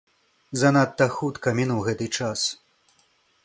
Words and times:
Занадта 0.61 1.07
хутка 1.17 1.47
мінуў 1.59 1.85
гэты 1.91 2.11
час. 2.21 2.51